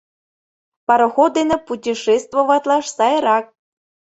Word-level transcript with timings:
Пароход 0.87 1.31
дене 1.37 1.57
путешествоватлаш 1.67 2.85
сайрак. 2.95 3.45